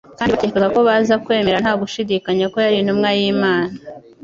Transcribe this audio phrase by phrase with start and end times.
[0.17, 3.73] kandi bakekaga ko baza kwemera nta gushidikanya ko yari intumwa y'Imana.